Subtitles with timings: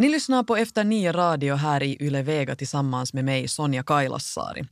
[0.00, 4.64] Ni lyssnar på Efter nio radio här i Yle Vega tillsammans med mig, Sonja Kailasari.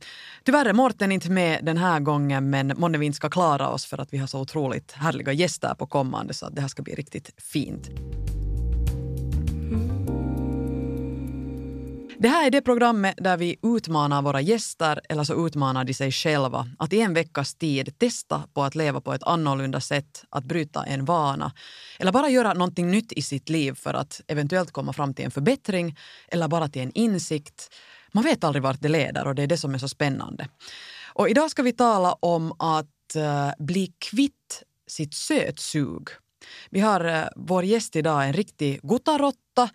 [0.43, 3.85] Tyvärr är Morten inte med den här gången men månne vi inte ska klara oss
[3.85, 6.81] för att vi har så otroligt härliga gäster på kommande så att det här ska
[6.83, 7.89] bli riktigt fint.
[12.21, 16.11] Det här är det programmet där vi utmanar våra gäster, eller så utmanar de sig
[16.11, 20.43] själva, att i en veckas tid testa på att leva på ett annorlunda sätt, att
[20.43, 21.51] bryta en vana
[21.99, 25.31] eller bara göra någonting nytt i sitt liv för att eventuellt komma fram till en
[25.31, 25.97] förbättring
[26.27, 27.75] eller bara till en insikt.
[28.11, 30.47] Man vet aldrig vart det leder och det är det som är så spännande.
[31.13, 36.09] Och idag ska vi tala om att eh, bli kvitt sitt sötsug.
[36.69, 38.79] Vi har eh, vår gäst idag, en riktig
[39.59, 39.69] guttarotta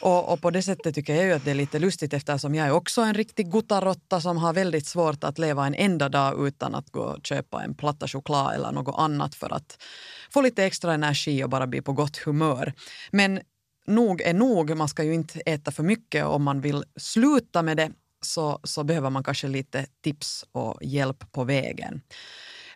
[0.00, 2.66] och, och, på det sättet tycker jag ju att det är lite lustigt eftersom jag
[2.66, 6.74] är också en riktig guttarotta som har väldigt svårt att leva en enda dag utan
[6.74, 9.82] att gå och köpa en platta choklad eller något annat för att
[10.30, 12.72] få lite extra energi och bara bli på gott humör.
[13.12, 13.40] Men
[13.86, 17.76] nog är nog, man ska ju inte äta för mycket om man vill sluta med
[17.76, 17.90] det
[18.22, 22.00] så, så behöver man kanske lite tips och hjälp på vägen.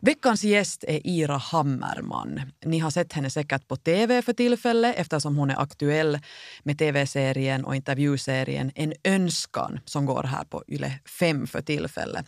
[0.04, 2.40] Veckans gäst är Ira Hammerman.
[2.64, 6.18] Ni har sett henne säkert på tv för tillfället eftersom hon är aktuell
[6.62, 12.26] med tv-serien och intervjuserien En önskan som går här på Yle 5 för tillfället.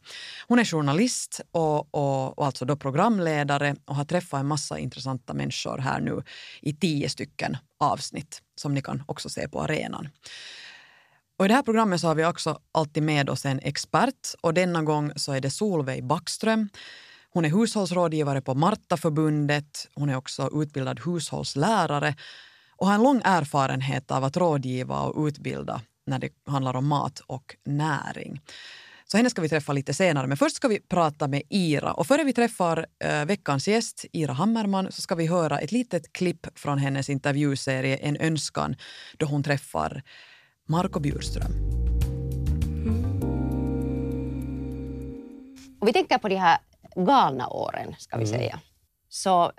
[0.49, 5.35] Hon är journalist och, och, och alltså då programledare och har träffat en massa intressanta
[5.35, 6.23] människor här nu
[6.63, 10.09] i tio stycken avsnitt som ni kan också se på arenan.
[11.39, 14.55] Och I det här programmet så har vi också alltid med oss en expert och
[14.55, 16.69] denna gång så är det Solveig Backström
[17.37, 19.89] hon är hushållsrådgivare på Martaförbundet.
[19.95, 22.15] Hon är också utbildad hushållslärare
[22.77, 27.21] och har en lång erfarenhet av att rådgiva och utbilda när det handlar om mat
[27.27, 28.41] och näring.
[29.07, 30.27] Så henne ska vi träffa lite senare.
[30.27, 31.93] Men först ska vi prata med Ira.
[31.93, 36.13] Och före vi träffar eh, veckans gäst, Ira Hammerman, så ska vi höra ett litet
[36.13, 38.77] klipp från hennes intervjuserie En önskan
[39.17, 40.03] då hon träffar
[40.69, 41.53] Marco Bjurström.
[45.81, 46.59] Och vi tänker på de här
[46.97, 48.39] galna åren, ska vi mm.
[48.39, 48.61] säga,
[49.09, 49.53] så eh,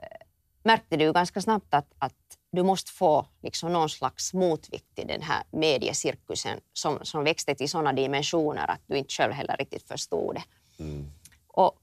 [0.63, 2.13] märkte du ganska snabbt att, att
[2.51, 7.69] du måste få liksom någon slags motvikt till den här mediecirkusen som, som växte till
[7.69, 10.43] sådana dimensioner att du inte själv heller riktigt förstod det.
[10.83, 11.11] Mm.
[11.47, 11.79] Och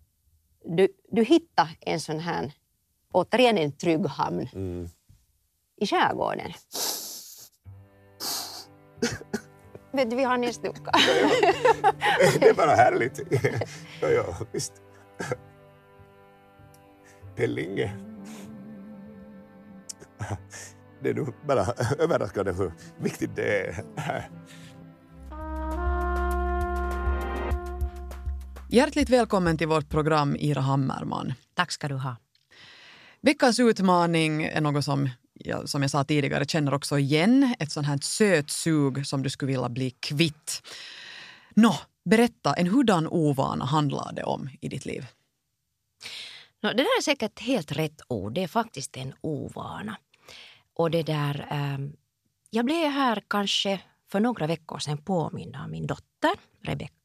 [0.65, 2.53] du, du hittade en sån här,
[3.13, 4.89] återigen en trygg hamn mm.
[5.77, 6.53] i skärgården.
[9.93, 10.91] Vet du, vi har näsduka.
[12.41, 13.21] det är bara härligt.
[14.01, 14.73] ja, ja, visst.
[17.37, 17.97] Pellinge.
[21.03, 21.67] Det är nog bara
[21.99, 24.31] överraskande hur viktigt det är.
[28.71, 31.35] Hjärtligt välkommen till vårt program, Ira Hammerman.
[31.55, 32.17] Tack ska du ha.
[33.21, 37.55] Veckans utmaning är något som jag, som jag sa tidigare, känner också igen.
[37.59, 40.63] Ett sånt här sötsug som du skulle vilja bli kvitt.
[41.55, 45.07] Nå, berätta, en hurdan ovana handlar det om i ditt liv?
[46.63, 48.35] No, det där är säkert helt rätt ord.
[48.35, 49.97] Det är faktiskt en ovana.
[50.75, 51.79] Och det där, eh,
[52.51, 56.33] jag blev här kanske för några veckor sedan påmind av min dotter
[56.63, 57.04] Rebecka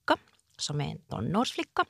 [0.60, 1.86] som är en tonårsflicka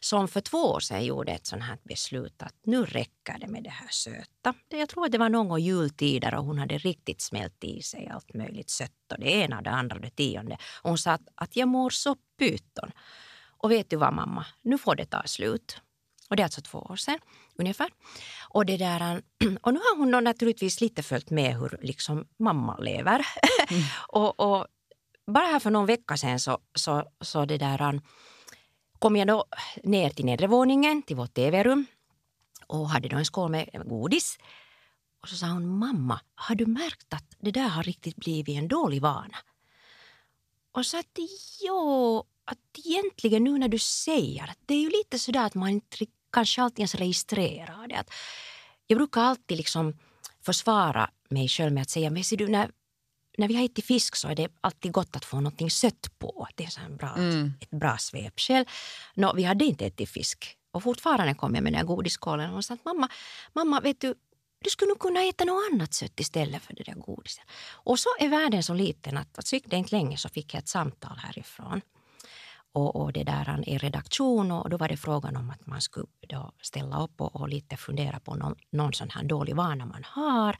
[0.00, 3.62] som för två år sedan gjorde ett sånt här beslut att nu räcker det med
[3.62, 4.54] det här söta.
[4.68, 8.08] Jag tror att det var någon gång jultider och hon hade riktigt smält i sig
[8.08, 10.58] allt möjligt sött och det ena, det andra, det tionde.
[10.82, 12.90] Och hon sa att, att jag mår så pyton.
[13.58, 15.80] Och vet du vad mamma, nu får det ta slut.
[16.30, 17.18] Och det är alltså två år sedan
[17.58, 17.90] ungefär.
[18.48, 19.22] Och, det där,
[19.62, 23.26] och nu har hon naturligtvis lite följt med hur liksom mamma lever.
[23.70, 23.82] Mm.
[24.08, 24.66] och, och,
[25.26, 28.00] bara här för någon vecka sedan så, så, så det där, ähm,
[28.98, 29.44] kom jag då
[29.82, 31.86] ner till nedre våningen, till vårt tv-rum
[32.66, 34.38] och hade då en skål med godis.
[35.22, 38.68] Och så sa hon, mamma, har du märkt att det där har riktigt blivit en
[38.68, 39.36] dålig vana?
[40.72, 41.18] Och så att
[41.60, 45.68] jo, att egentligen nu när du säger att det är ju lite sådär att man
[45.68, 47.94] inte kanske alltid ens registrerar det.
[47.94, 48.10] Att
[48.86, 49.98] jag brukar alltid liksom
[50.42, 52.70] försvara mig själv med att säga, men ser du, när,
[53.36, 56.48] när vi har ätit fisk så är det alltid gott att få någonting sött på.
[56.54, 57.52] Det är så bra, mm.
[57.60, 58.64] ett bra svepskäl.
[59.14, 62.64] Nå, vi hade inte ätit fisk och fortfarande kom jag med den här godisskålen och
[62.64, 63.08] sa att mamma,
[63.52, 64.14] mamma vet du,
[64.64, 67.44] du skulle nog kunna äta något annat sött istället för det där godiset.
[67.72, 70.54] Och så är världen så liten att, att så gick det inte länge så fick
[70.54, 71.80] jag ett samtal härifrån
[72.72, 76.06] och, och det där i redaktion och då var det frågan om att man skulle
[76.28, 80.04] då ställa upp och, och lite fundera på någon, någon sån här dålig vana man
[80.04, 80.56] har.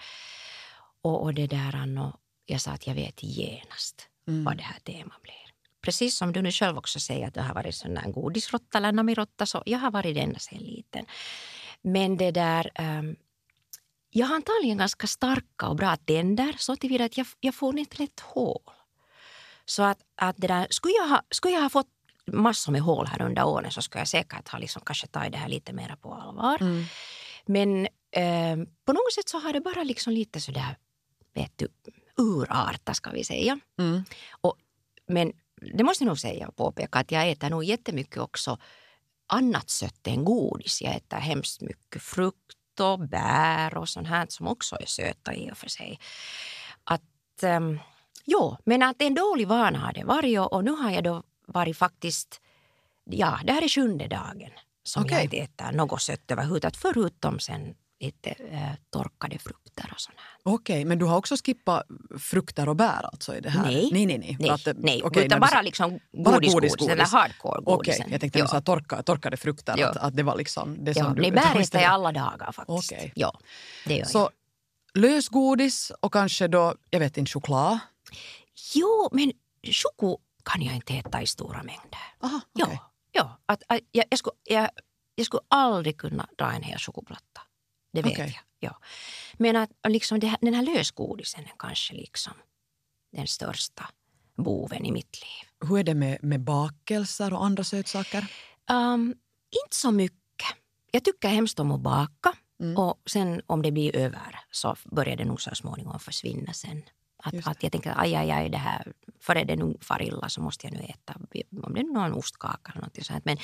[1.03, 4.45] Och, och det där och jag sa att jag vet genast mm.
[4.45, 5.35] vad det här temat blir.
[5.81, 8.93] Precis som du nu själv också säger att du har varit sån där godisrotta eller
[8.93, 11.07] namirotta så jag har varit denna sen liten.
[11.83, 13.17] Men det där um,
[14.11, 18.03] jag har antagligen ganska starka och bra tänder så tillvida att jag, jag får inte
[18.03, 18.63] lätt hål.
[19.65, 21.89] Så att, att det där, skulle, jag ha, skulle jag ha fått
[22.27, 25.39] massor med hål här under åren så skulle jag säkert ha liksom kanske tagit det
[25.39, 26.59] här lite mer på allvar.
[26.61, 26.85] Mm.
[27.47, 30.77] Men eh, på något sätt så har det bara liksom lite sådär,
[31.35, 31.69] vet du,
[32.17, 33.59] urartat ska vi säga.
[33.79, 34.05] Mm.
[34.41, 34.57] Och,
[35.07, 35.33] men
[35.77, 38.59] det måste jag nog säga och påpeka att jag äter nog jättemycket också
[39.27, 40.83] annat sött än godis.
[40.83, 45.53] Jag äter hemskt mycket frukt och bär och sånt här som också är söta i
[45.53, 46.01] och för sig.
[46.85, 47.79] Att, um,
[48.25, 51.23] jo, men att en dålig vana har det varit och, och nu har jag då
[51.47, 52.41] varit faktiskt,
[53.05, 54.51] ja, det här är sjunde dagen
[54.83, 55.15] som Okej.
[55.15, 59.39] jag inte äter något sött överhuvudtaget förutom sen lite eh, torkade
[59.77, 60.27] frukter och sånt här.
[60.55, 61.83] Okej, men du har också skippat
[62.19, 63.63] frukter och bär alltså i det här?
[63.63, 63.89] Nej.
[63.93, 64.19] nej, nej.
[64.19, 64.37] nej.
[64.41, 67.11] Nej, att, nej okej, utan bara liksom bara godis, godis, godis, den godis.
[67.11, 69.89] där hardcore Okej, jag tänkte sa torka, torkade frukter, Ja.
[69.91, 71.23] att, att det var liksom det ja, som du...
[71.23, 72.93] nej, bär äter jag alla dagar faktiskt.
[72.93, 73.13] Okej.
[73.17, 73.39] Ja,
[73.85, 74.09] det gör jag.
[74.09, 74.31] Så
[74.95, 77.79] lösgodis och kanske då, jag vet inte, choklad?
[78.75, 79.33] Jo, men
[79.63, 82.01] choko kan jag inte äta i stora mängder.
[82.23, 82.81] Aha, Ja, okej.
[83.13, 83.39] ja.
[83.47, 84.69] Att, att, jag, jag, skulle, jag,
[85.15, 87.41] jag skulle aldrig kunna dra en hel chokoplatta.
[87.93, 88.25] Det vet Okej.
[88.25, 88.43] jag.
[88.67, 88.79] Ja.
[89.35, 92.33] Men att liksom här, den här lösgodisen är kanske liksom
[93.13, 93.85] den största
[94.37, 95.69] boven i mitt liv.
[95.69, 98.27] Hur är det med, med bakelser och andra sötsaker?
[98.71, 99.15] Um,
[99.65, 100.49] inte så mycket.
[100.91, 102.33] Jag tycker hemskt om att baka.
[102.61, 102.77] Mm.
[102.77, 106.83] Och sen om det blir över så börjar det nog så småningom försvinna sen.
[107.23, 110.41] Att, att jag tänker aj, aj, aj, det här, före det nu far illa så
[110.41, 111.15] måste jag nu äta,
[111.63, 113.25] om det är någon ostkaka eller något sånt.
[113.25, 113.39] Men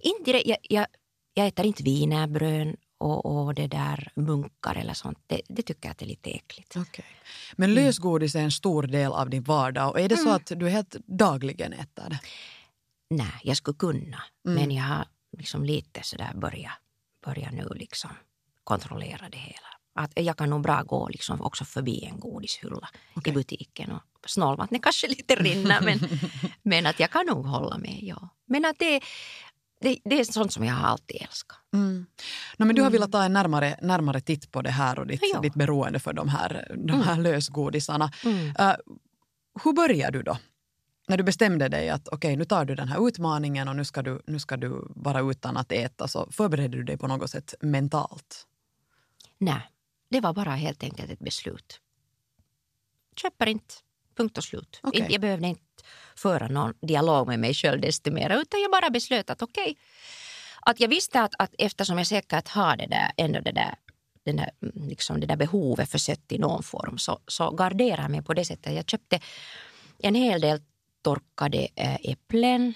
[0.00, 0.86] inte jag, jag,
[1.34, 5.18] jag äter inte wienerbröd och, och det där munkar eller sånt.
[5.26, 6.76] Det, det tycker jag att det är lite äckligt.
[6.76, 7.04] Okej.
[7.56, 9.90] Men lösgodis är en stor del av din vardag.
[9.90, 12.20] Och är det så att du helt dagligen äter det?
[13.10, 14.22] Nej, jag skulle kunna.
[14.46, 14.54] Mm.
[14.54, 15.06] Men jag har
[15.38, 16.72] liksom lite sådär börjat
[17.26, 18.10] börja nu liksom
[18.64, 19.68] kontrollera det hela.
[19.94, 23.30] Att jag kan nog bra gå liksom också förbi en godishylla Okej.
[23.30, 25.98] i butiken och snålvattnet kanske lite rinner men,
[26.62, 27.98] men att jag kan nog hålla med.
[28.02, 28.28] Ja.
[28.46, 29.00] Men att det,
[29.80, 31.58] det, det är sånt som jag har alltid älskat.
[31.74, 32.06] Mm.
[32.56, 35.20] No, men du har velat ta en närmare, närmare titt på det här och ditt,
[35.34, 35.40] Ja.
[35.40, 38.10] ditt beroende för de här, de här lösgodisarna.
[38.24, 38.46] Mm.
[38.46, 38.74] Uh,
[39.64, 40.38] hur började du då?
[41.08, 44.02] När du bestämde dig att okej, nu tar du den här utmaningen och nu ska,
[44.02, 47.54] du, nu ska du vara utan att äta, så förberedde du dig på något sätt
[47.60, 48.46] mentalt?
[49.38, 49.70] Nej,
[50.10, 51.80] det var bara helt enkelt ett beslut.
[53.16, 53.74] Köper inte.
[54.16, 54.80] Punkt och slut.
[54.92, 55.62] Inte- Jag behövde inte
[56.14, 59.76] föra någon dialog med mig själv desto mer utan jag bara beslöt att okej.
[60.60, 63.74] Att jag visste att, att eftersom jag säkert har det där, ändå det där,
[64.24, 68.02] den där, mm, liksom det där behovet för sött i någon form så, så garderar
[68.02, 68.74] jag mig på det sättet.
[68.74, 69.20] Jag köpte
[69.98, 70.60] en hel del
[71.02, 72.74] torkade eh, äpplen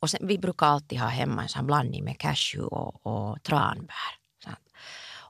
[0.00, 4.12] och sen, vi brukar alltid ha hemma en sån blandning med cashew och, och tranbär.
[4.44, 4.68] Sant?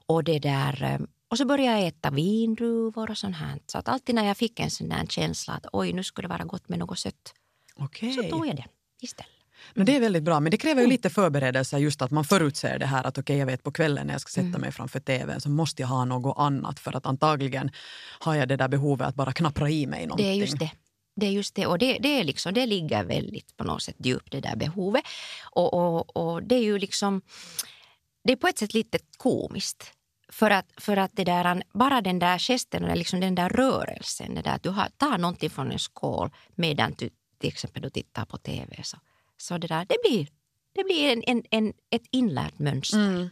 [0.05, 0.99] Och, det där, eh,
[1.33, 3.59] och så började jag äta vindruvor och sånt här.
[3.65, 6.29] Så att alltid när jag fick en sån där känsla att oj, nu skulle det
[6.33, 7.33] vara gott med något sött,
[7.75, 8.13] Okej.
[8.13, 8.65] så tog jag det
[9.01, 9.31] istället.
[9.73, 10.83] Men det är väldigt bra, men det kräver Mm.
[10.85, 14.07] ju lite förberedelse just att man förutser det här att okej, jag vet på kvällen
[14.07, 14.61] när jag ska sätta Mm.
[14.61, 17.71] mig framför tvn så måste jag ha något annat för att antagligen
[18.19, 20.25] har jag det där behovet att bara knappra i mig någonting.
[20.25, 20.71] Det är just det.
[21.15, 21.65] Det är just det.
[21.67, 25.03] Och det, det, är liksom, det ligger väldigt på något sätt djupt, det där behovet.
[25.51, 27.21] Och, och, och det är ju liksom...
[28.23, 29.91] Det är på ett sätt lite komiskt.
[30.33, 34.35] För att, för att det där, bara den där gesten, eller liksom den där rörelsen,
[34.35, 37.09] det där att du har, tar någonting från en skål medan du
[37.39, 38.83] till exempel du tittar på tv.
[38.83, 38.97] Så,
[39.37, 40.27] så det där, det blir,
[40.75, 42.97] det blir en, en, en, ett inlärt mönster.
[42.97, 43.29] Mm.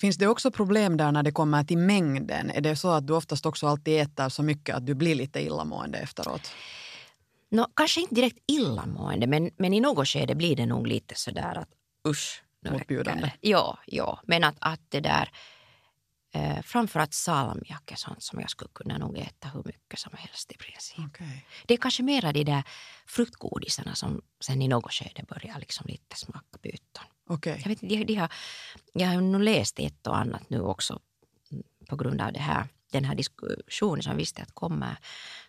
[0.00, 2.50] Finns det också problem där när det kommer till mängden?
[2.50, 5.40] Är det så att du oftast också alltid äter så mycket att du blir lite
[5.40, 6.50] illamående efteråt?
[7.50, 11.58] Nå, kanske inte direkt illamående, men, men i något skede blir det nog lite sådär
[11.58, 11.68] att
[12.08, 13.32] usch, nu Motbjudande.
[13.40, 15.28] Ja, ja, men att, att det där...
[16.32, 20.52] Eh, framförallt salmiak är sånt som jag skulle kunna nog äta hur mycket som helst
[20.52, 20.98] i princip.
[21.06, 21.46] Okej.
[21.66, 22.62] Det är kanske mera de där
[23.06, 27.04] fruktgodisarna som sen i något skede börjar liksom lite smaka byten.
[27.28, 27.60] Okej.
[27.62, 28.32] Jag, vet, de, de har,
[28.92, 31.00] jag har nog läst ett och annat nu också
[31.52, 34.96] mm, på grund av det här, den här diskussionen som visste att kommer.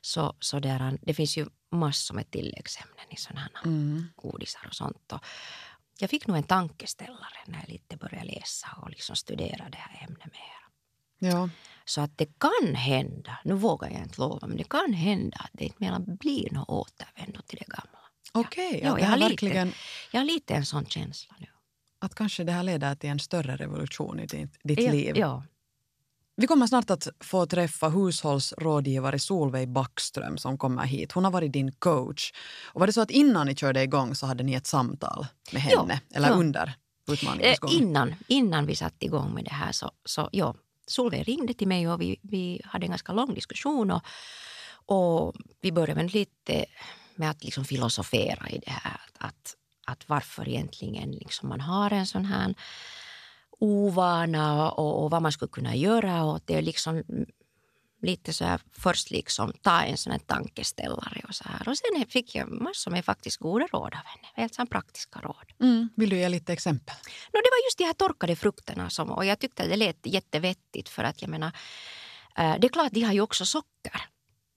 [0.02, 4.08] Så, så där, det finns ju massor med tilläggsämnen i sådana här Mm.
[4.16, 5.12] godisar och sånt.
[5.12, 5.26] Och
[6.00, 10.08] jag fick nog en tankeställare när jag lite började läsa och liksom studera det här
[10.08, 10.50] ämnet mer.
[11.24, 11.50] Ja.
[11.86, 15.50] Så att det kan hända, nu vågar jag inte lova, men det kan hända att
[15.54, 18.00] det inte blir något återvändo till det gamla.
[18.34, 19.72] Okej, Ja, att det jag har lite- verkligen
[20.12, 21.48] Jag har lite en sån känsla nu.
[22.00, 25.18] att kanske det här leder till en större revolution i ditt, ditt ja, liv.
[25.18, 25.44] Ja,
[26.36, 31.12] Vi kommer snart att få träffa hushållsrådgivare Solveig Backström som kommer hit.
[31.12, 32.32] Hon har varit din coach.
[32.74, 35.62] Och var det så att innan ni körde igång så hade ni ett samtal med
[35.62, 36.00] henne?
[36.10, 36.34] Ja, eller ja.
[36.34, 36.68] under
[37.08, 37.72] Eh, utmaningens gång?
[37.72, 40.56] innan, innan vi satte igång med det här så, så, ja,
[40.92, 43.92] Solveig ringde till mig och vi, vi hade en ganska lång diskussion.
[43.92, 44.02] Och,
[44.86, 46.66] och vi började lite
[47.16, 49.02] med att liksom filosofera i det här.
[49.18, 49.56] Att,
[49.86, 52.56] att varför egentligen liksom man har en sån här
[53.60, 56.24] ovana och, och vad man skulle kunna göra.
[56.24, 57.04] Och det är liksom
[58.01, 61.70] lite så här först liksom ta en sån här tankeställare och så här.
[61.70, 64.27] Och sen fick jag massor med faktiskt goda råd av henne.
[64.34, 65.51] Helt så praktiska råd.
[65.60, 65.89] Mm.
[65.96, 66.96] Vill du ge lite exempel?
[67.05, 70.89] No, det var just de här torkade frukterna som, och jag tyckte det lät jättevettigt
[70.89, 71.51] för att jag menar,
[72.38, 74.01] eh, det är klart de har ju också socker.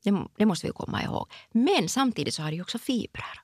[0.04, 1.32] Det, det måste vi komma ihåg.
[1.52, 3.40] Men samtidigt så har de också fibrer.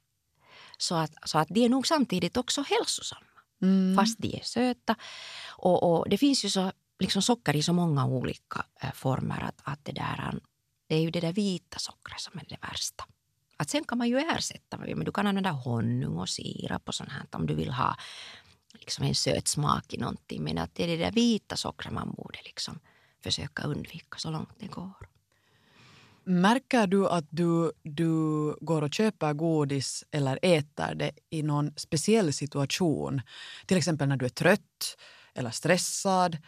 [0.78, 3.26] Så att, så att de är nog samtidigt också hälsosamma.
[3.62, 3.96] Mm.
[3.96, 4.96] Fast de är söta.
[5.48, 9.60] Och, och, det finns ju så liksom socker i så många olika eh, former att,
[9.62, 10.40] att det, där,
[10.86, 13.04] det är ju det där vita sockret som är det värsta.
[13.56, 17.10] Att sen kan man ju ersätta, men du kan använda honung och sirap och sånt
[17.10, 17.96] här om du vill ha
[18.72, 20.44] liksom en söt smak i någonting.
[20.44, 22.80] Men att det är det där vita sockret man borde liksom
[23.22, 25.08] försöka undvika så långt det går.
[26.24, 32.32] Märker du att du, du går och köper godis eller äter det i någon speciell
[32.32, 33.22] situation?
[33.66, 34.96] Till exempel när du är trött
[35.34, 36.38] eller stressad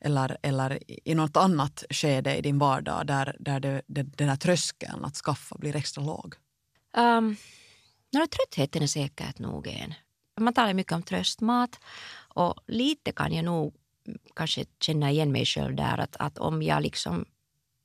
[0.00, 0.78] eller, eller
[1.08, 5.16] i något annat skede i din vardag där, där det, det, den här tröskeln att
[5.16, 6.34] skaffa blir extra låg?
[6.96, 7.36] Um,
[8.12, 9.94] no, tröttheten är säkert nog en.
[10.40, 11.80] Man talar mycket om tröstmat
[12.34, 13.74] och lite kan jag nog
[14.36, 17.24] kanske känna igen mig själv där att, att om jag liksom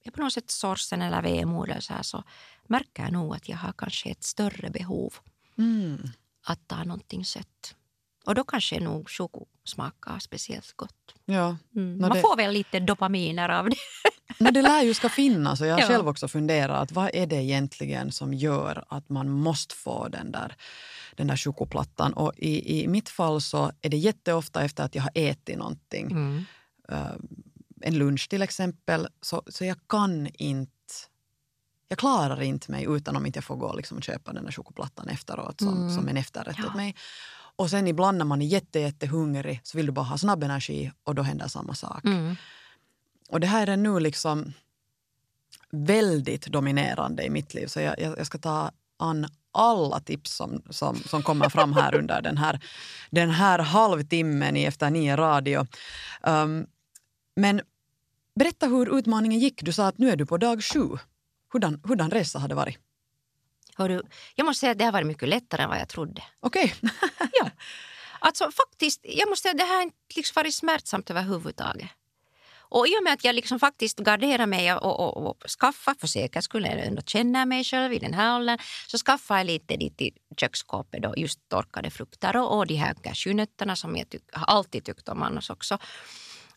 [0.04, 2.24] är på något sätt sorgsen eller vemod så, här, så
[2.68, 5.14] märker jag nog att jag har kanske ett större behov
[5.58, 6.10] mm.
[6.44, 7.76] att ta någonting sött.
[8.25, 11.15] Och då kanske nog choko smakar speciellt gott.
[11.25, 11.98] Ja, mm.
[12.01, 12.22] Man det...
[12.22, 13.75] får väl lite dopaminer av det.
[14.38, 15.88] Men det lär ju ska finnas och jag har ja.
[15.88, 20.55] själv också funderat vad är det egentligen som gör att man måste få den där,
[21.15, 22.13] den där chokoplattan.
[22.13, 26.12] Och i, i mitt fall så är det jätteofta efter att jag har ätit någonting.
[26.12, 26.46] Mm.
[26.91, 27.15] Uh,
[27.82, 30.72] en lunch till exempel, så, så jag kan inte
[31.88, 34.51] jag klarar inte mig utan om inte jag får gå liksom och köpa den där
[34.51, 35.96] chokoplattan efteråt som, mm.
[35.96, 36.67] som en efterrätt ja.
[36.67, 36.96] åt mig.
[37.56, 40.92] Och sen ibland när man är jätte, jättehungrig så vill du bara ha snabb energi
[41.04, 42.06] och då händer samma sak.
[42.06, 42.36] Mm.
[43.30, 44.54] Och det här är nu liksom
[45.72, 50.62] väldigt dominerande i mitt liv så jag, jag, jag ska ta an alla tips som,
[50.70, 52.60] som, som kommer fram här under den här,
[53.10, 55.68] den här halvtimmen i Efter nio radio.
[56.22, 56.68] Um,
[57.36, 57.62] men
[58.36, 59.64] berätta hur utmaningen gick.
[59.64, 60.90] Du sa att nu är du på dag sju.
[61.54, 62.78] Hurdan, hurdan resa har det varit?
[63.77, 64.01] Hörru,
[64.36, 66.24] jag måste säga att det har varit mycket lättare än vad jag trodde.
[66.39, 66.74] Okej.
[66.82, 66.89] Okay.
[67.34, 67.50] ja.
[68.20, 71.89] Alltså faktiskt, jag måste säga att det här har inte liksom varit smärtsamt överhuvudtaget.
[72.75, 76.08] Och i och med att jag liksom faktiskt garderar mig och, och, och skaffar för
[76.08, 80.01] säkerhets skull, ändå känner mig själv i den här åldern, så skaffar jag lite dit
[80.01, 84.86] i köksskåpet då, just torkade frukter och, och de här cashewnötterna som jag tyck, alltid
[84.86, 85.77] tyckt om annars också.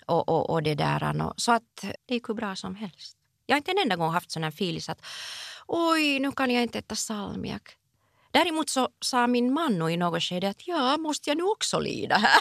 [0.07, 3.17] Och, och, och det där, så att det gick hur bra som helst.
[3.47, 5.01] Jag har inte en enda gång haft sån här filis att
[5.69, 7.75] oj, nu kan jag inte äta salmiak.
[8.31, 12.17] Däremot så sa min man i något skede att ja, måste jag nu också lida
[12.17, 12.41] här?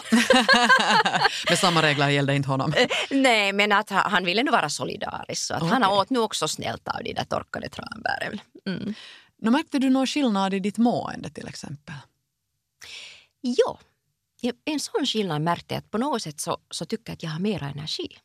[1.48, 2.72] men samma regler gällde inte honom?
[2.72, 5.42] Eh, nej, men att han ville nu vara solidarisk.
[5.42, 5.72] Så att okay.
[5.72, 8.40] Han åt nu också snällt av de där torkade tranbären.
[8.66, 8.94] Mm.
[9.38, 11.94] Nu märkte du någon skillnad i ditt mående till exempel?
[13.40, 13.78] Ja,
[14.64, 17.30] en sån skillnad märkte jag att på något sätt så, så tycker jag att jag
[17.30, 18.18] har mer energi.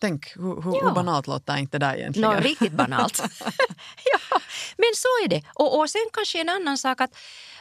[0.00, 0.92] Tänk hur, hur, ja.
[0.94, 2.30] banalt låter inte det egentligen?
[2.30, 3.18] No, riktigt banalt.
[4.12, 4.40] ja,
[4.76, 5.42] men så är det.
[5.54, 7.16] Och, och sen kanske en annan sak att,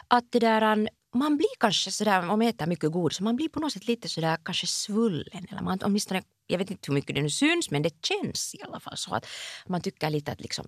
[0.07, 3.59] att det där, man blir kanske sådär, om man äter mycket godis, man blir på
[3.59, 5.47] något sätt lite sådär kanske svullen.
[5.51, 8.61] Eller man, åtminstone, jag vet inte hur mycket det nu syns, men det känns i
[8.63, 9.25] alla fall så att
[9.67, 10.65] man tycker lite att liksom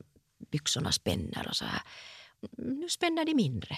[0.52, 1.82] byxorna spänner och så här.
[2.58, 3.78] Nu spänner de mindre.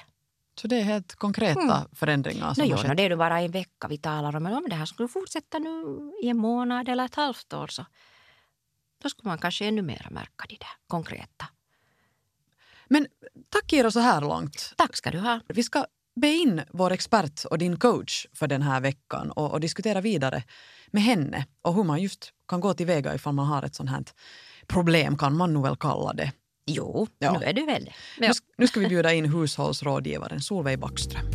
[0.62, 1.88] Så det är helt konkreta mm.
[1.93, 2.88] förändringar som no, skett?
[2.88, 4.43] No, det är ju bara en vecka vi talar om.
[4.43, 7.86] Men om det här skulle fortsätta nu i en månad eller ett halvt år så
[9.03, 11.45] då skulle man kanske ännu mer märka det där konkreta.
[12.88, 13.07] Men
[13.50, 14.74] tack Ira så här långt.
[14.77, 15.39] Tack ska du ha.
[15.48, 19.60] Vi ska be in vår expert och din coach för den här veckan och, och
[19.60, 20.43] diskutera vidare
[20.91, 24.03] med henne och hur man just kan gå tillväga ifall man har ett sånt här
[24.67, 26.31] problem kan man nog väl kalla det.
[26.65, 27.39] Jo, ja.
[27.39, 28.27] nu är du väl ja.
[28.27, 31.25] nu, nu ska vi bjuda in hushållsrådgivaren Solveig Backström.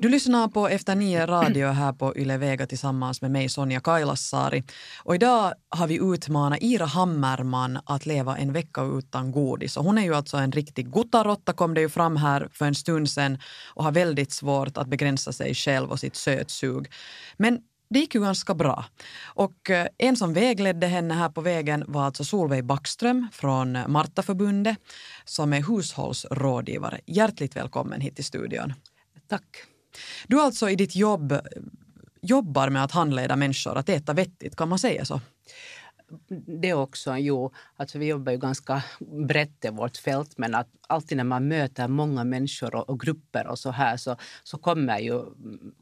[0.00, 4.64] Du lyssnar på Efter nio radio här på Yle Vega tillsammans med mig Sonja Kailasari.
[5.02, 9.76] Och idag har vi utmanat Ira Hammerman att leva en vecka utan godis.
[9.76, 12.74] Och hon är ju alltså en riktig guttarotta kom det ju fram här för en
[12.74, 13.38] stund sedan
[13.74, 16.92] och har väldigt svårt att begränsa sig själv och sitt sötsug.
[17.36, 18.84] Men det gick ju ganska bra.
[19.24, 24.78] Och eh, en som vägledde henne här på vägen var alltså Solveig Backström från Martaförbundet
[25.24, 27.00] som är hushållsrådgivare.
[27.06, 28.74] Hjärtligt välkommen hit till studion.
[29.28, 29.44] Tack.
[30.26, 31.40] Du alltså i ditt jobb
[32.22, 35.20] jobbar med att handleda människor att äta vettigt, kan man säga så?
[36.46, 41.16] Det också, jo, alltså vi jobbar ju ganska brett i vårt fält men att alltid
[41.16, 45.24] när man möter många människor och, och, grupper och så här så, så kommer, ju,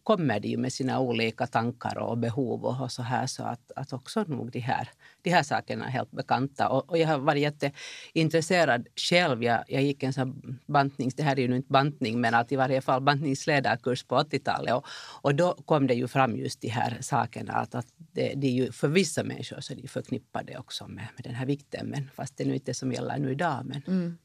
[0.02, 3.72] kommer de ju med sina olika tankar och behov och, och så här så att,
[3.76, 4.88] att också nog de här,
[5.22, 6.68] de här sakerna är helt bekanta.
[6.68, 9.42] Och, och jag har varit jätteintresserad själv.
[9.42, 12.56] Jag, jag gick en sån bantning, det här är ju inte bantning men att i
[12.56, 14.86] varje fall bantningsledarkurs på 80-talet och,
[15.22, 18.52] och då kom det ju fram just de här sakerna att, att det, det är
[18.52, 21.86] ju för vissa människor så är det de förknippade också med, med den här vikten
[21.86, 23.64] men fast det nu inte är som gäller nu idag.
[23.64, 23.82] Men.
[23.86, 24.18] Mm.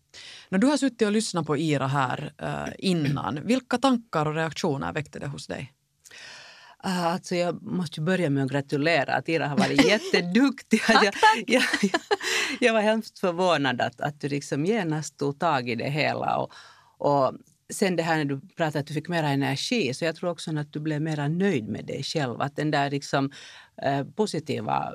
[0.49, 4.93] När du har suttit och lyssnat på Ira här uh, innan, vilka tankar och reaktioner
[4.93, 5.73] väckte det hos dig?
[6.85, 10.81] Uh, alltså jag måste börja med att gratulera att Ira har varit jätteduktig.
[10.81, 11.43] tack, tack.
[11.47, 12.01] Jag, jag,
[12.59, 16.37] jag, var hemskt förvånad att, att du liksom genast tog tag i det hela.
[16.37, 16.51] Och,
[16.97, 17.33] och
[17.69, 20.57] sen det här när du pratade att du fick mer energi, så jag tror också
[20.57, 22.41] att du blev mer nöjd med dig själv.
[22.41, 23.31] Att den där liksom,
[23.81, 24.93] eh, positiva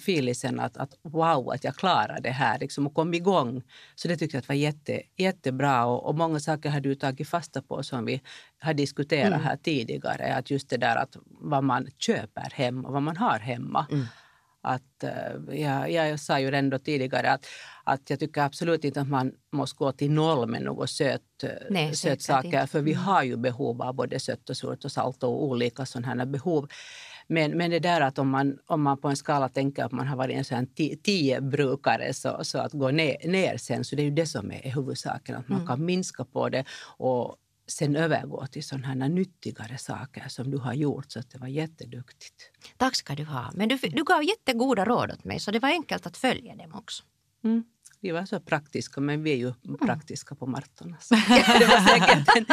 [0.00, 3.62] filisen att, att wow, att jag klarade det här liksom, och kom igång.
[3.94, 7.62] Så det tyckte jag var jätte, jättebra och, och många saker har du tagit fasta
[7.62, 8.20] på som vi
[8.58, 9.40] har diskuterat mm.
[9.40, 10.34] här tidigare.
[10.34, 13.86] Att just det där att vad man köper hem och vad man har hemma.
[13.90, 14.06] Mm.
[14.66, 17.46] Att, uh, ja, jag sa ju ändå tidigare att,
[17.84, 21.94] att jag tycker absolut inte att man måste gå till noll med något söt, Nej,
[21.94, 22.66] sötsaker.
[22.66, 23.04] För vi mm.
[23.04, 26.68] har ju behov av både sött och surt och salt och olika sådana behov.
[27.26, 30.06] Men, men det där att om man, om man på en skala tänker att man
[30.06, 30.66] har varit en sån
[31.02, 34.52] tio brukare så, så att gå ner, ner sen, så det är ju det som
[34.52, 35.36] är huvudsaken.
[35.36, 35.68] Att man mm.
[35.68, 36.64] kan minska på det
[36.96, 41.12] och sen övergå till sådana här nyttigare saker som du har gjort.
[41.12, 42.50] Så det var jätteduktigt.
[42.76, 43.50] Tack ska du ha.
[43.54, 46.74] Men du, du gav jättegoda råd åt mig så det var enkelt att följa dem
[46.74, 47.04] också.
[47.44, 47.64] Mm.
[48.00, 49.78] Vi var så praktiska, men vi är ju mm.
[49.78, 50.96] praktiska på Martorna.
[51.58, 52.46] det var säkert en,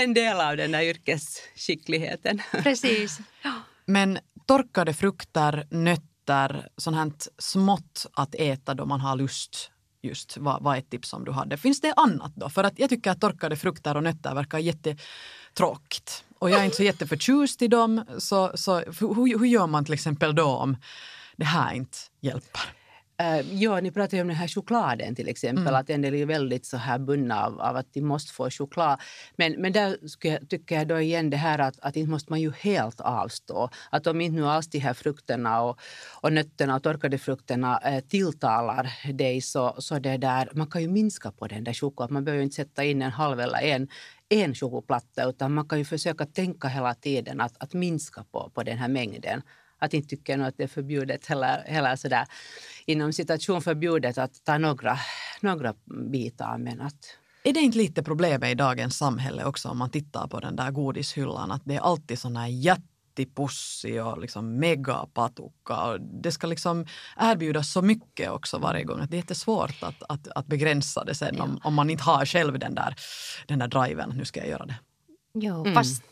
[0.00, 2.42] en del av den där yrkesskickligheten.
[2.50, 3.18] Precis.
[3.42, 3.52] Ja.
[3.86, 9.70] Men torkade frukter, nötter, sånt här smått att äta då man har lust
[10.02, 11.56] just vad, vad är ett tips som du hade?
[11.56, 12.48] Finns det annat då?
[12.48, 16.24] För att jag tycker att torkade frukter och nötter verkar jättetråkigt.
[16.38, 18.04] Och jag är inte så jätteförtjust i dem.
[18.18, 20.76] Så, så hur, hur gör man till exempel då om
[21.36, 22.81] det här inte hjälper?
[23.22, 25.74] Uh, ja, ni pratar ju om den här chokladen till exempel, mm.
[25.74, 29.00] att en del är väldigt så här bundna av, av, att de måste få choklad.
[29.36, 32.40] Men, men där jag, tycker jag då igen det här att, att inte måste man
[32.40, 33.70] ju helt avstå.
[33.90, 35.80] Att om inte nu alls de här frukterna och,
[36.20, 40.88] och nötterna och torkade frukterna eh, tilltalar dig så, så det där, man kan ju
[40.88, 42.14] minska på den där chokladen.
[42.14, 43.88] Man behöver ju inte sätta in en halv eller en,
[44.28, 48.62] en chokladplatta utan man kan ju försöka tänka hela tiden att, att minska på, på
[48.62, 49.42] den här mängden
[49.82, 52.26] att inte tycker att det är förbjudet heller, heller sådär
[52.86, 54.98] inom citation förbjudet att ta några,
[55.40, 55.74] några
[56.10, 56.58] bitar.
[56.58, 60.40] Men att är det inte lite problemet i dagens samhälle också om man tittar på
[60.40, 66.32] den där godishyllan att det är alltid sån här jättepussi och liksom megapatukka och det
[66.32, 70.46] ska liksom erbjudas så mycket också varje gång att det är jättesvårt att, att, att
[70.46, 72.94] begränsa det sen om, om man inte har själv den där,
[73.46, 74.76] den där driven, nu ska jag göra det.
[75.34, 75.74] Jo, mm.
[75.74, 76.02] fast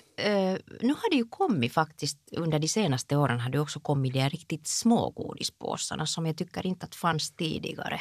[0.81, 4.29] nu har det ju kommit faktiskt under de senaste åren har det också kommit de
[4.29, 8.01] riktigt små godispåsarna som jag tycker inte att fanns tidigare.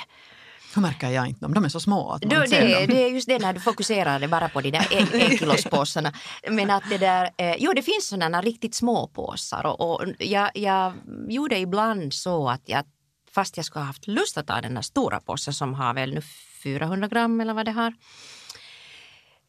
[0.76, 1.54] Hur märker jag inte dem?
[1.54, 2.88] De är så små att man det, ser dem.
[2.88, 6.14] Det är just det när du fokuserar bara på de där enkilospåsarna.
[6.50, 10.52] Men att det där, eh, jo det finns sådana riktigt små påsar och, och jag,
[10.54, 10.94] jag
[11.28, 12.84] gjorde ibland så att jag
[13.32, 16.14] fast jag skulle ha haft lust att ta den där stora påsen som har väl
[16.14, 16.22] nu
[16.64, 17.94] 400 gram eller vad det har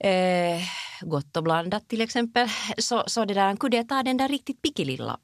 [0.05, 0.61] eh,
[1.01, 4.63] gott och blandat till exempel, så, så det där, kunde jag ta den där riktigt
[4.63, 5.19] pickililla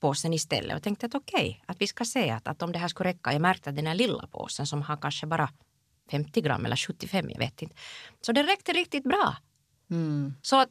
[0.00, 2.78] påsen istället och tänkte att okej, okay, att vi ska se att, att om det
[2.78, 3.32] här skulle räcka.
[3.32, 5.48] Jag märkte att den här lilla påsen som har kanske bara
[6.10, 7.74] 50 gram eller 75, jag vet inte.
[8.20, 9.36] Så det räckte riktigt bra.
[9.90, 10.34] Mm.
[10.42, 10.68] Så att,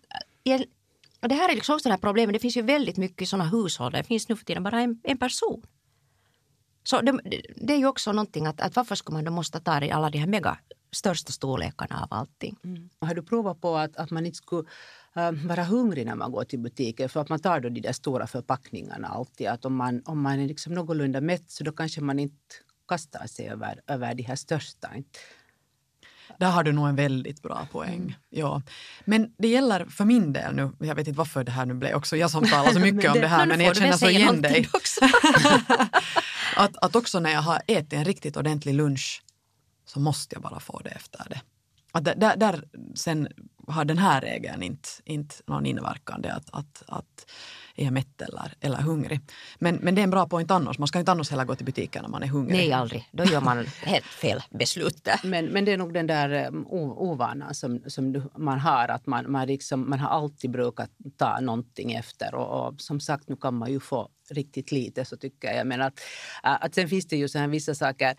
[1.21, 3.49] och det här är liksom också det här problemet, det finns ju väldigt mycket sådana
[3.49, 5.61] hushåll, det finns nu för tiden bara en, en person.
[6.83, 7.19] Så det,
[7.55, 10.17] det, är ju också någonting att, att varför ska man då måste ta alla de
[10.17, 10.57] här mega
[10.91, 12.55] största storlekarna av allting.
[12.63, 12.89] Mm.
[12.99, 14.69] Har du provat på att, att man inte skulle
[15.15, 17.93] äh, vara hungrig när man går till butiken för att man tar då de där
[17.93, 19.47] stora förpackningarna alltid.
[19.47, 22.55] Att om man, om man är liksom någorlunda mätt så då kanske man inte
[22.87, 24.89] kastar sig över, över de här största.
[26.37, 27.99] Där har du nog en väldigt bra poäng.
[27.99, 28.13] Mm.
[28.29, 28.61] Ja.
[29.05, 31.95] Men det gäller för min del nu, jag vet inte varför det här nu blev
[31.95, 34.69] också jag som talar så mycket om det här men jag känner så igen dig.
[36.55, 39.23] att, att också när jag har ätit en riktigt ordentlig lunch
[39.93, 41.41] så måste jag bara få det efter det.
[41.91, 42.63] Att där, där,
[42.95, 43.27] sen
[43.67, 47.31] har den här regeln inte, inte någon inverkan, det att, att, att
[47.75, 49.19] är jag mätt eller, eller hungrig.
[49.59, 50.77] Men, men det är en bra point annars.
[50.77, 52.57] Man ska inte annars heller gå till butiken när man är hungrig.
[52.57, 53.09] Nej, aldrig.
[53.11, 55.19] Då gör man helt fel beslut där.
[55.23, 58.87] Men, men det är nog den där um, ovanan som, som man har.
[58.87, 62.35] Att man, man, liksom, man har alltid brukat ta någonting efter.
[62.35, 65.67] Och, och som sagt, nu kan man ju få riktigt lite så tycker jag.
[65.67, 65.99] Men att,
[66.43, 68.15] att sen finns det ju så här vissa saker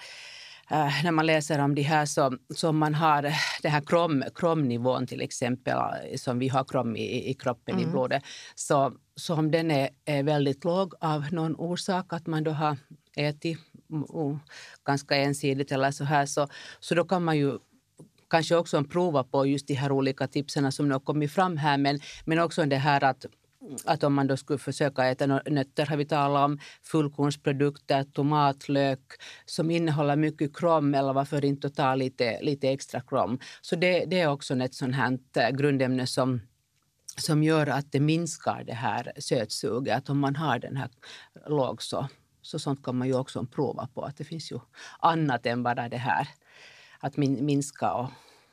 [0.73, 3.23] Uh, när man läser om det här så, så man har
[3.63, 5.79] den här krom, kromnivån till exempel,
[6.17, 7.89] som vi har krom i, i kroppen, mm.
[7.89, 8.23] i blodet.
[8.55, 12.77] Så, så om den är, är väldigt låg av någon orsak, att man då har
[13.17, 13.59] ätit
[14.85, 16.49] ganska ensidigt eller så här, så,
[16.81, 17.59] så då kan man ju
[18.31, 21.79] kanske också prova på just de här olika tipsen som nu har kommit fram här,
[21.79, 23.27] men, men också det här att
[23.85, 29.01] att om man då skulle försöka äta nötter har vi talat om fullkornsprodukter, tomatlök
[29.47, 33.39] som innehåller mycket krom eller varför inte ta lite, lite extra krom.
[33.61, 36.41] Så det, det är också ett sånt här eh, grundämne som
[37.17, 39.97] som gör att det minskar det här sötsuget.
[39.97, 40.89] Att om man har den här
[41.47, 42.09] låg så,
[42.43, 44.03] så sånt kan man ju också prova på.
[44.03, 44.59] Att det finns ju
[44.99, 46.29] annat än bara det här
[47.01, 48.11] att min, minska och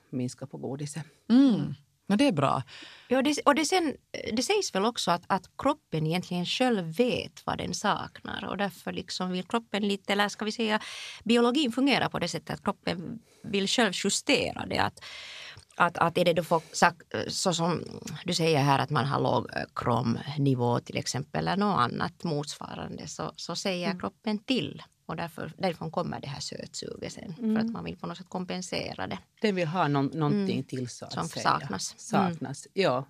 [0.10, 1.04] minska på godiset.
[1.30, 1.74] Mm.
[2.10, 2.64] Men det är bra.
[3.08, 3.96] Ja, det, och det, sen,
[4.34, 8.92] det sägs väl också att, att kroppen egentligen själv vet vad den saknar och därför
[8.92, 10.80] liksom vill kroppen lite, eller ska vi säga
[11.24, 14.78] biologin fungerar på det sättet att kroppen vill själv justera det.
[14.80, 15.00] Att,
[15.76, 16.62] att, att är det då för,
[17.30, 17.84] så som
[18.26, 23.08] du säger här att man har låg eh, kromnivå till exempel eller något annat motsvarande
[23.08, 24.00] så, så säger mm.
[24.00, 27.36] kroppen till och därför, därifrån kommer det här sötsuget sen.
[27.40, 27.56] Mm.
[27.56, 29.20] För att man vill på något sätt kompensera det.
[29.42, 30.64] Den vill ha någon, någonting mm.
[30.64, 31.44] till så att Som säga.
[31.44, 31.96] saknas.
[31.98, 32.68] saknas.
[32.76, 32.84] Mm.
[32.84, 33.06] Ja.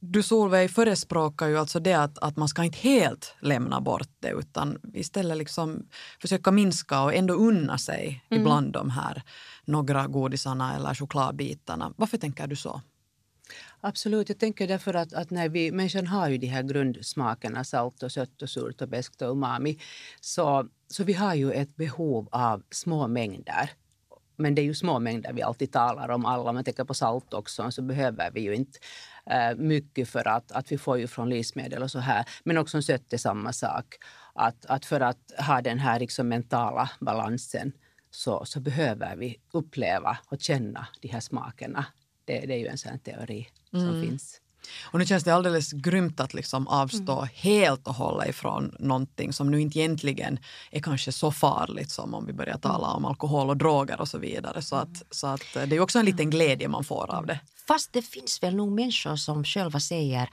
[0.00, 4.30] Du Solveig förespråkar ju alltså det att, att man ska inte helt lämna bort det
[4.30, 5.88] utan istället liksom
[6.20, 8.40] försöka minska och ändå unna sig mm.
[8.40, 9.22] ibland de här
[9.64, 11.92] några godisarna eller chokladbitarna.
[11.96, 12.82] Varför tänker du så?
[13.80, 18.02] Absolut, jag tänker därför att, att när vi, människan har ju de här grundsmakerna salt
[18.02, 19.78] och sött och surt och beskt och umami.
[20.20, 23.70] Så, så vi har ju ett behov av små mängder.
[24.36, 26.26] Men det är ju små mängder vi alltid talar om.
[26.26, 28.78] Alla, om man tänker på salt också, så behöver vi ju inte
[29.26, 32.24] äh, mycket för att, att vi får ju från livsmedel och så här.
[32.44, 33.94] Men också sött är samma sak.
[34.34, 37.72] Att, att för att ha den här liksom mentala balansen
[38.10, 41.86] så, så behöver vi uppleva och känna de här smakerna.
[42.24, 44.02] Det, det är ju en sån teori som mm.
[44.02, 44.40] finns.
[44.82, 47.28] Och nu känns det alldeles grymt att liksom avstå mm.
[47.34, 50.38] helt och hållet ifrån någonting som nu inte egentligen
[50.70, 52.96] är kanske så farligt som om vi börjar tala mm.
[52.96, 54.62] om alkohol och droger och så vidare.
[54.62, 56.30] Så att, så att det är också en liten mm.
[56.30, 57.40] glädje man får av det.
[57.68, 60.30] Fast det finns väl nog människor som själva säger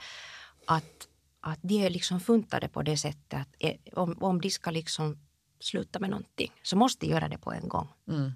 [0.66, 1.08] att,
[1.40, 5.18] att de är liksom funtade på det sättet att eh, om, om de ska liksom
[5.60, 7.88] sluta med någonting så måste de göra det på en gång.
[8.08, 8.32] Mm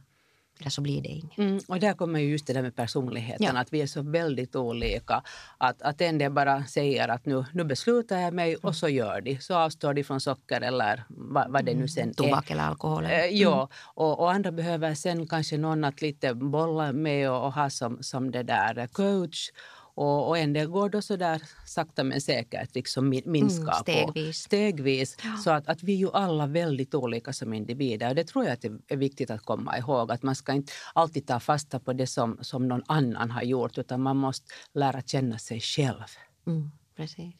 [0.60, 1.38] eller så blir det inget.
[1.38, 3.60] Mm, och där kommer ju just det där med personligheten, ja.
[3.60, 5.22] att vi är så väldigt olika.
[5.58, 9.20] Att, att en del bara säger att nu, nu beslutar jag mig och så gör
[9.20, 9.38] de.
[9.40, 13.04] Så avstår de från socker eller vad, vad det nu sen mm, Tobak eller alkohol.
[13.04, 13.68] Eh, ja, mm.
[13.84, 18.02] och, och, andra behöver sen kanske någon att lite bolla med och, och ha som,
[18.02, 19.50] som det där coach.
[19.94, 24.26] Och, och en del går då så där sakta men säkert liksom minska mm, stegvis.
[24.26, 24.32] på.
[24.32, 25.16] Stegvis.
[25.24, 25.36] Ja.
[25.44, 28.08] Så att, att vi är ju alla väldigt olika som individer.
[28.08, 30.12] Och det tror jag att det är viktigt att komma ihåg.
[30.12, 33.78] Att man ska inte alltid ta fasta på det som, som någon annan har gjort
[33.78, 36.04] utan man måste lära känna sig själv.
[36.46, 37.34] Mm, precis.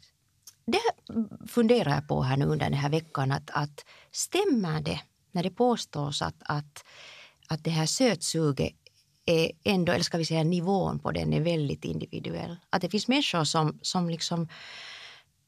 [0.66, 0.80] Det
[1.48, 3.32] funderar jag på här nu under den här veckan.
[3.32, 5.00] Att, att stämmer det
[5.32, 6.84] när det påstås att, att,
[7.48, 8.79] att det här sötsuget
[9.30, 12.56] är ändå, eller ska vi säga nivån på den är väldigt individuell.
[12.70, 14.48] Att det finns människor som, som liksom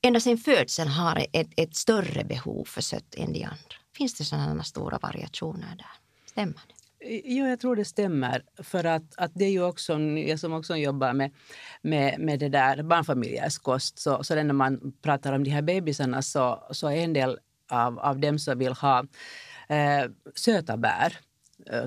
[0.02, 3.76] ända sedan födseln har ett, ett större behov för sött än de andra.
[3.96, 5.86] Finns det sådana stora variationer där?
[6.26, 6.74] Stämmer det?
[7.24, 8.44] Jo, jag tror det stämmer.
[8.58, 11.32] För att, att det är ju också, jag som också jobbar med,
[11.82, 16.22] med, med det där barnfamiljers kost, så, så när man pratar om de här bebisarna
[16.22, 17.38] så, så är en del
[17.70, 18.98] av, av dem som vill ha
[19.68, 21.18] eh, söta bär,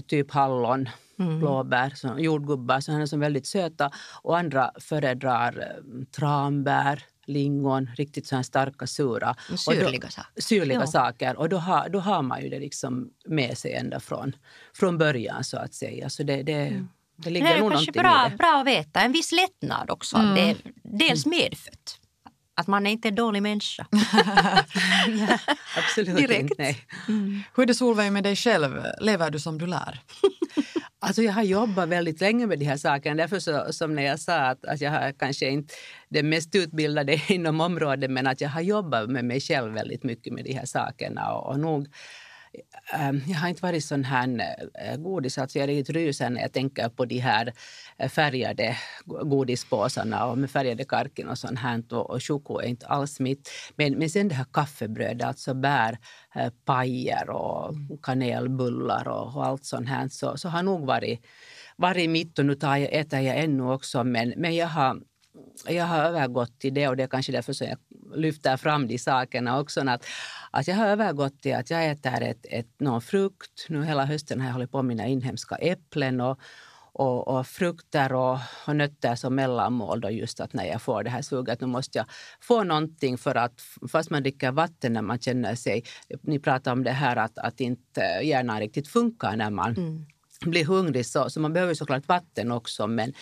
[0.08, 1.40] typ hallon, mm.
[1.40, 3.92] blåbär, så, jordgubbar, så är som väldigt söta.
[4.22, 5.80] Och andra föredrar
[6.16, 9.36] tranbär, lingon, riktigt så här starka sura.
[9.58, 10.42] Syrliga, saker.
[10.42, 11.38] syrliga saker.
[11.38, 14.36] Och då har, då har man ju det liksom med sig ända från,
[14.74, 16.10] från början så att säga.
[16.10, 16.90] Så det, det, mm.
[17.16, 19.02] det ligger det är nog kanske bra, bra att veta.
[19.02, 20.18] En viss lättnad också.
[20.18, 20.36] Mm.
[20.36, 22.00] Det är dels medfött.
[22.58, 23.88] Att man är inte en dålig människa.
[25.78, 26.42] Absolut Direkt.
[26.42, 26.56] inte.
[26.58, 26.78] Nej.
[27.08, 27.44] Mm.
[27.56, 28.84] Hur är det Solveig med dig själv?
[29.02, 30.00] Lever du som du lär?
[31.00, 33.16] Alltså jag har jobbat väldigt länge med de här sakerna.
[33.16, 35.74] Därför så, som när jag sa att, att jag har kanske inte
[36.10, 40.34] den mest utbildade inom området men att jag har jobbat med mig själv väldigt mycket
[40.34, 41.34] med de här sakerna.
[41.34, 41.88] Och, och nog,
[43.28, 44.56] jag har inte varit sån här
[44.90, 45.38] äh, godis.
[45.38, 47.54] Alltså jag är riktigt rusen när jag tänker på de här
[47.98, 51.94] äh, färgade godispåsarna och med färgade karken och sånt här.
[51.94, 53.50] Och, choko är inte alls mitt.
[53.76, 55.98] Men, men sen det här kaffebrödet, alltså bär,
[56.36, 60.08] äh, pajer och kanelbullar och, och allt sånt här.
[60.08, 61.26] Så, så har nog varit,
[61.78, 64.04] varit mitt och nu tar jag, äter jag ännu också.
[64.04, 65.02] Men, men jag har
[65.68, 67.78] jag har övergått till det och det är kanske därför som jag
[68.20, 69.82] lyfter fram de sakerna också.
[69.90, 70.06] Att,
[70.52, 73.66] att jag har övergått till att jag äter ett, ett, någon frukt.
[73.70, 76.40] Nu hela hösten har jag hållit på med mina inhemska äpplen och,
[76.94, 80.02] och, och frukter och, och, nötter som mellanmål.
[80.02, 82.08] Då just att när jag får det här suget, nu måste jag
[82.42, 85.84] få någonting för att fast man dricker vatten när man känner sig...
[86.22, 90.06] Ni pratar om det här att, att inte hjärnan riktigt funkar när man mm.
[90.42, 91.06] blir hungrig.
[91.06, 92.88] Så, så man behöver såklart vatten också.
[92.88, 93.14] Men,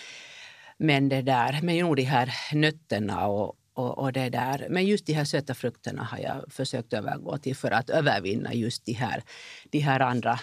[0.78, 4.66] men det där, men nog de här nötterna och, och, och, det där.
[4.70, 8.84] Men just de här söta frukterna har jag försökt övergå till för att övervinna just
[8.84, 9.22] de här,
[9.70, 10.40] de här andra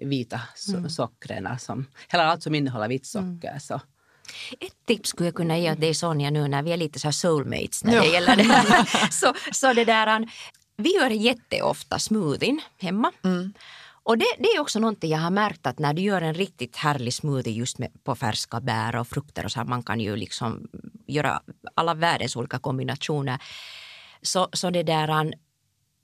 [0.00, 0.90] vita mm.
[0.90, 3.48] sockren, som, eller allt som innehåller vitt socker.
[3.48, 3.60] Mm.
[3.60, 3.80] Så.
[4.60, 7.12] Ett tips skulle jag kunna ge åt dig Sonja nu när vi är lite så
[7.12, 9.10] soulmates när det gäller det här.
[9.10, 10.30] så, så det där,
[10.76, 13.12] vi gör jätteofta smoothien hemma.
[13.24, 13.52] Mm.
[14.04, 16.76] Och det, det, är också någonting jag har märkt att när du gör en riktigt
[16.76, 20.16] härlig smoothie just med, på färska bär och frukter och så här, man kan ju
[20.16, 20.68] liksom
[21.06, 21.42] göra
[21.74, 23.42] alla världens olika kombinationer.
[24.22, 25.34] Så, så det där,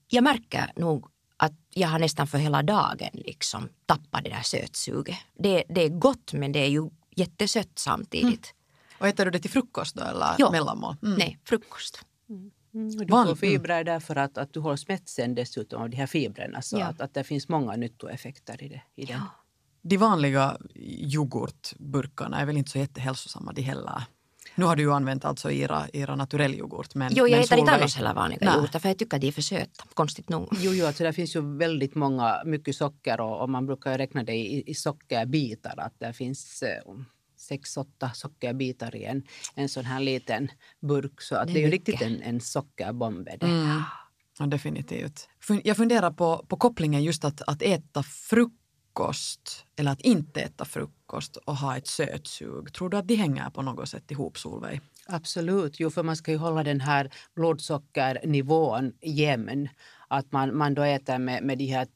[0.09, 5.19] jag märker nog att jag har nästan för hela dagen liksom tappat det där sötsuget.
[5.39, 8.53] Det, det är gott men det är ju jättesött samtidigt.
[8.53, 8.99] Mm.
[8.99, 10.51] Och äter du det till frukost då eller jo.
[10.51, 10.97] mellanmål?
[11.03, 11.19] Mm.
[11.19, 12.05] Nej, frukost.
[12.29, 12.51] Mm.
[12.75, 16.63] Mm, du får fibrer därför att, att du håller smetsen dessutom av de här fibrerna.
[16.63, 16.87] Så ja.
[16.87, 19.17] att, att det finns många nyttoeffekter i, det, i den.
[19.17, 19.27] Ja.
[19.83, 20.57] De vanliga
[21.15, 24.03] yoghurtburkarna är väl inte så jättehälsosamma de heller?
[24.55, 26.95] Nu har du ju använt alltså era, era naturell yoghurt.
[26.95, 29.29] Men, jo, jag men äter inte annars heller vanliga yoghurtar för jag tycker att de
[29.29, 30.49] är för söta, konstigt nog.
[30.61, 34.23] Jo, jo alltså det finns ju väldigt många, mycket socker och, och man brukar räkna
[34.23, 35.75] det i, i sockerbitar.
[35.77, 36.95] Att det finns eh,
[37.41, 39.23] sex, åtta sockerbitar i en,
[39.55, 40.49] en sån här liten
[40.81, 41.21] burk.
[41.23, 43.25] Så att det är, det är ju riktigt en, en sockerbomb.
[43.25, 43.47] Det.
[43.47, 43.83] Mm.
[44.39, 45.29] Ja, definitivt.
[45.65, 51.37] Jag funderar på, på kopplingen just att, att äta frukost eller att inte äta frukost
[51.37, 52.73] och ha ett sötsug.
[52.73, 54.81] Tror du att de hänger på något sätt ihop, Solveig?
[55.07, 59.69] Absolut, jo, för man ska ju hålla den här blodsockernivån jämn.
[60.09, 61.87] Att man, man då äter med, med de här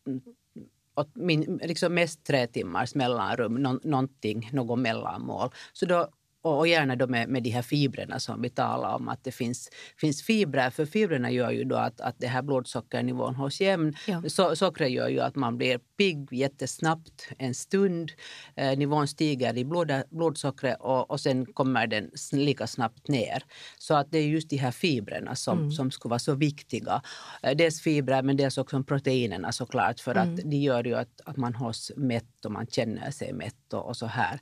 [1.14, 5.50] min, liksom mest tre timmars mellanrum, någonting, något mellanmål.
[5.72, 6.09] Så då
[6.44, 9.70] och gärna då med, med de här fibrerna som vi talar om, att det finns,
[9.96, 10.70] finns fibrer.
[10.70, 13.96] För fibrerna gör ju då att, att det här blodsockernivån hålls jämn.
[14.07, 14.22] Ja.
[14.28, 18.12] So, sockret gör ju att man blir pigg jättesnabbt en stund.
[18.57, 23.44] Eh, nivån stiger i blod, blodsockret och, och sen kommer den lika snabbt ner.
[23.78, 25.70] Så att det är just de här fibrerna som, mm.
[25.70, 27.02] som skulle vara så viktiga.
[27.42, 30.35] Eh, dels fibrer men dels också proteinerna såklart för mm.
[30.35, 33.88] att de gör ju att, att man hålls mätt och man känner sig mätt och,
[33.88, 34.40] och så här.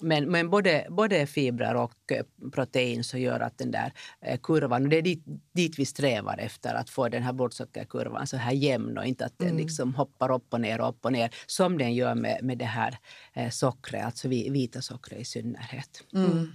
[0.00, 4.82] Men, men både, både fibrer och eh, protein så gör att den där eh, kurvan,
[4.82, 8.52] och det är dit, dit vi strävar efter att få den här blodsockerkurvan så här
[8.52, 9.60] jämn och inte att den mm.
[9.60, 12.64] liksom hoppar upp och ner och upp och ner som den gör med, med det
[12.64, 12.98] här
[13.32, 16.02] eh, sockret, alltså vita sockret i synnerhet.
[16.14, 16.52] Mm.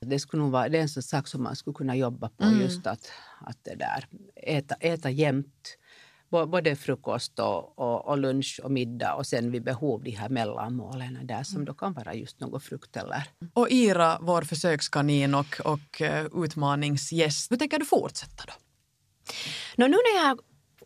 [0.00, 2.44] Det, skulle nog vara, det är en sån sak som man skulle kunna jobba på,
[2.44, 2.60] mm.
[2.60, 5.78] just att, att det där, äta, äta jämnt
[6.46, 11.26] både frukost och, och, och, lunch och middag och sen vid behov de här mellanmålen
[11.26, 13.22] där som då kan vara just något frukt eller...
[13.52, 18.52] Och Ira, vår försökskanin och, och uh, utmaningsgäst, hur tänker du fortsätta då?
[19.76, 20.40] No, nu när jag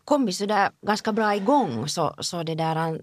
[0.05, 2.97] kommit så där ganska bra igång så, så det där uh,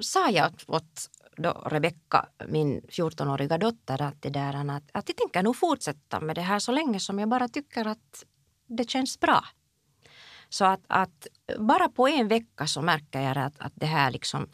[0.00, 5.42] sa jag åt då Rebecka, min 14-åriga dotter, att, det där, att, att jag tänker
[5.42, 8.24] nog fortsätta med det här så länge som jag bara tycker att
[8.66, 9.44] det känns bra.
[10.50, 11.26] Så att, att
[11.58, 14.48] bara på en vecka så märker jag att, att det här liksom,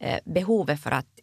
[0.00, 1.20] eh, behovet för att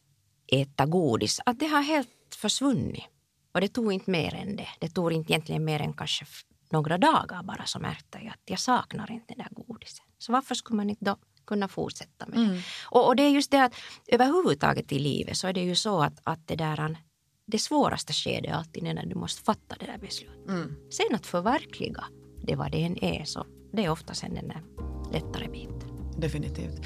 [0.48, 3.04] äta godis, att det har helt försvunnit.
[3.52, 4.68] Och det tog inte mer än det.
[4.80, 6.26] Det tog inte egentligen mer än kanske
[6.70, 10.06] några dagar bara så märkte jag att jag saknar inte den där godisen.
[10.18, 12.46] Så varför skulle man inte då kunna fortsätta med det?
[12.46, 12.62] Mm.
[12.86, 13.76] Och, och, det är just det att
[14.08, 16.98] överhuvudtaget i livet så är det ju så att, att det där
[17.46, 20.50] det svåraste skedet alltid är när du måste fatta det där beslutet.
[20.50, 20.76] Mm.
[20.92, 22.04] Sen att förverkliga
[22.44, 24.52] det vad det än är så det är ofta sen den
[25.12, 25.90] lättare biten.
[26.18, 26.82] Definitivt.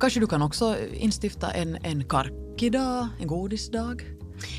[0.00, 4.02] Kanske du kan också instifta en, en karkidag, en godisdag?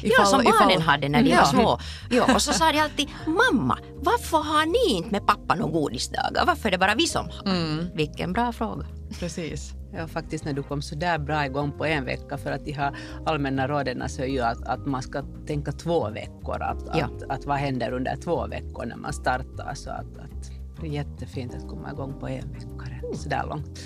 [0.04, 0.82] Ifall, ja, som barnen ifall...
[0.82, 1.38] hade när de ja.
[1.38, 1.80] var små.
[2.10, 6.46] Ja, och så sa de alltid mamma, varför har ni inte med pappa några godisdagar?
[6.46, 7.52] Varför är det bara vi som har?
[7.52, 7.86] Mm.
[7.96, 8.86] Vilken bra fråga.
[9.20, 9.74] Precis.
[9.94, 12.72] Ja, faktiskt när du kom så där bra igång på en vecka för att de
[12.72, 12.96] här
[13.26, 16.62] allmänna råden så är ju att, att man ska tänka två veckor.
[16.62, 17.06] Att, ja.
[17.06, 19.74] att, att vad händer under två veckor när man startar?
[19.74, 22.70] Så att, att det är jättefint att komma igång på en vecka
[23.14, 23.80] så där långt.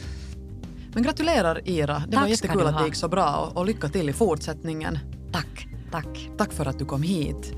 [0.93, 3.89] Men gratulerar Ira, det Tack var jättekul att det gick så bra och, och lycka
[3.89, 4.99] till i fortsättningen.
[5.31, 6.29] Tack, tack.
[6.37, 7.53] Tack för att du kom hit.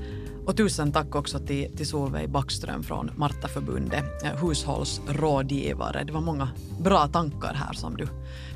[0.46, 6.04] Och tusen tack också till, till Solveig Backström från Martaförbundet, eh, hushållsrådgivare.
[6.04, 6.48] Det var många
[6.80, 8.08] bra tankar här som du,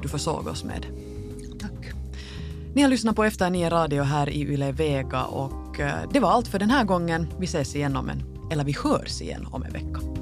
[0.03, 0.87] du försåg oss med.
[1.61, 1.93] Tack.
[2.75, 6.31] Ni har lyssnat på Efter nio radio här i Yle Vega och eh, det var
[6.31, 7.27] allt för den här gången.
[7.39, 10.20] Vi ses igen om en, eller vi hörs igen om en vecka.